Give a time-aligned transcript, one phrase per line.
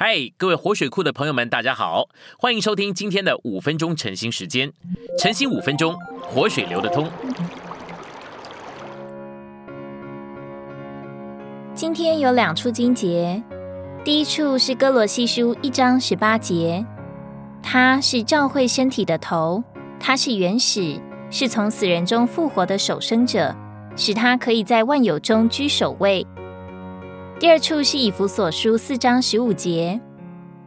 [0.00, 2.08] 嗨，各位活水库的朋友们，大家好，
[2.38, 4.72] 欢迎收听今天的五分钟晨兴时间。
[5.18, 7.10] 晨兴五分钟，活水流得通。
[11.74, 13.42] 今天有两处经节，
[14.04, 16.86] 第一处是哥罗西书一章十八节，
[17.60, 19.64] 他是教会身体的头，
[19.98, 23.52] 他是原始，是从死人中复活的守生者，
[23.96, 26.24] 使他可以在万有中居首位。
[27.38, 30.00] 第二处是以弗所书四章十五节，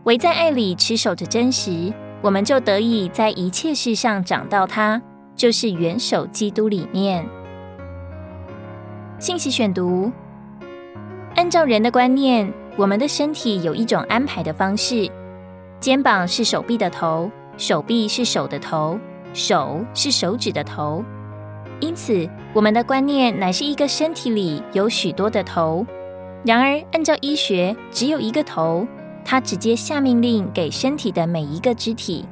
[0.05, 1.91] 唯在爱里持守着真实，
[2.21, 5.01] 我们就得以在一切事上长到他，
[5.36, 7.27] 就是元首基督里面。
[9.19, 10.10] 信息选读：
[11.36, 15.11] 按照人的观念，我们的身体有一种安排的方式，
[15.82, 18.97] 肩膀是手臂的头，手臂是手的头，
[19.33, 21.04] 手是手指的头。
[21.82, 25.85] 因此，我们的观念乃是一个身体里有许多的头。
[26.43, 28.87] 然而，按照医学，只有一个头，
[29.23, 32.25] 它直接下命令给身体的每一个肢体。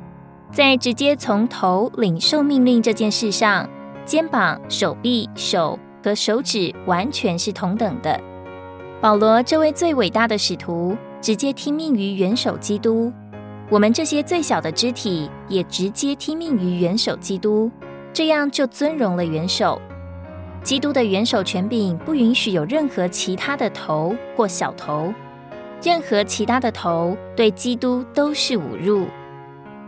[0.51, 3.69] 在直接从头领受命令这件事上，
[4.05, 8.19] 肩膀、手臂、手和手指完全是同等的。
[8.99, 13.13] 保罗这位最伟大的使徒，直接听命于元首基督。
[13.69, 17.69] 我们这些最小的肢体，也直接听命于元首基督，
[18.11, 19.79] 这样就尊荣了元首。
[20.63, 25.13] 基督的元首权柄不允许有任何其他的头或小头，
[25.81, 29.07] 任何其他的头对基督都是侮辱。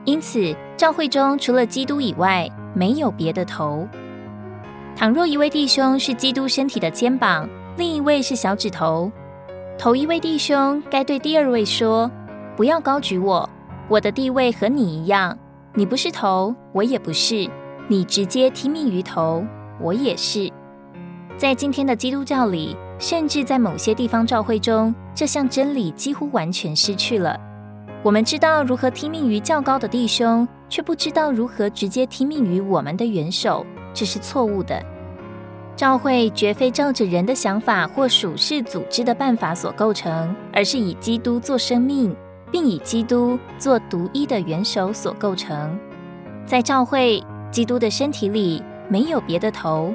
[0.06, 3.88] 因此，教会中除了基督以外，没有别的头。
[4.96, 9.12] 倘若一位弟兄是基督身体的肩膀，另一位是小指头，
[9.78, 12.10] 头一位弟兄该对第二位说
[12.56, 13.48] ：“不要高举我，
[13.88, 15.38] 我的地位和你一样。
[15.74, 17.48] 你不是头，我也不是。
[17.88, 19.44] 你直接听命于头，
[19.80, 20.52] 我也是。”
[21.38, 27.40] 在今天的基督教里，甚至在某些地方教会中，这项真理几乎完全失去了。
[28.04, 34.84] 我们知道如何听命于较高的弟兄，却不知道如何直接听命于我们的元首，这是错误的。
[35.76, 42.16] 教会绝非照着人的想法或属世组织的办法所构成，而是以基督做生命，
[42.52, 45.80] 并以基督做独一的元首所构成。
[46.46, 49.92] 在教会基督的身体里，没有别的头。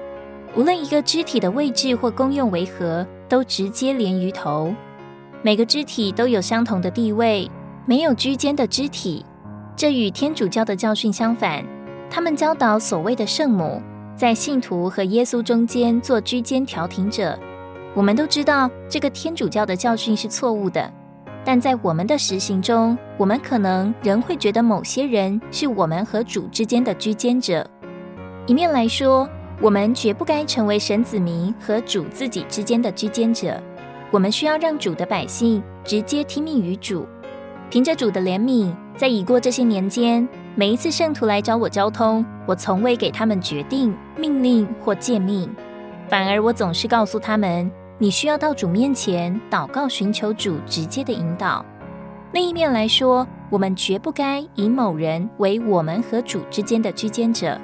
[0.56, 4.74] 无论一个肢体的位置或功用为何，都直接连于头。
[5.42, 7.48] 每个肢体都有相同的地位，
[7.84, 9.22] 没有居间的肢体。
[9.76, 11.62] 这与天主教的教训相反。
[12.08, 13.82] 他们教导所谓的圣母
[14.16, 17.38] 在信徒和耶稣中间做居间调停者。
[17.94, 20.90] 我们都知道这个天主教的教训是错误的，
[21.44, 27.68] 但在我们的实行中，我们可能仍会觉得某些人是我们和主之间的居间者。
[28.46, 29.28] 一面来说。
[29.60, 33.60] 我们绝不该成为神子民和主自己之间的居间者。
[34.10, 37.06] 我们需要让主的百姓直接听命于主，
[37.70, 45.50] 凭着主的怜悯，在已过这些年间，每一次圣徒来找我交通，我从未给他们决定、命令或诫命，
[46.08, 51.64] 反而我总是告诉他们：你需要到主面前祷告，寻求主直接的引导。
[52.32, 57.58] 另一面来说，我们绝不该以某人为我们和主之间的居间者。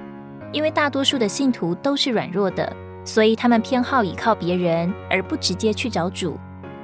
[0.53, 2.71] 因为大多数的信徒都是软弱的，
[3.05, 6.39] 所以他们偏好依靠别人，而不直接去找主，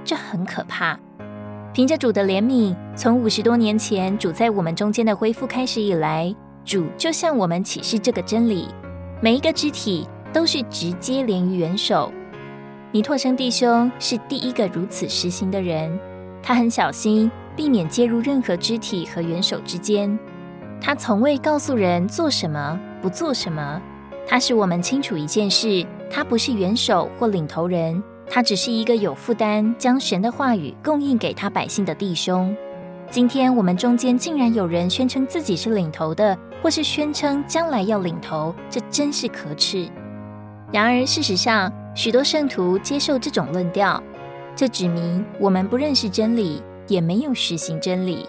[0.05, 0.99] 这很可怕。
[1.75, 6.35] 凭着主的怜悯，从五十多年前主在我们中间的恢复开始以来，
[6.65, 8.69] 主就向我们启示这个真理：
[9.21, 12.11] 每一个肢体都是直接连于元首。
[12.91, 15.97] 尼托生弟兄是第一个如此实行的人，
[16.43, 20.19] 他很小心，避免介入任何肢体和元首之间。
[20.81, 22.81] 他从未告诉人做什么。
[23.01, 23.81] 不做什么，
[24.27, 32.55] 他使我们清楚一件事：他不是元首或领头人，他只是一个有负担将神的话语供应给他百姓的弟兄。
[33.11, 39.89] 今天我们中间竟然有人宣称自己是领头的，或是宣称将来要领头，这真是可耻。
[40.71, 44.03] 然而事实上，许多圣徒接受这种论调，
[44.55, 48.29] 这指明我们不认识真理，也没有实行真理。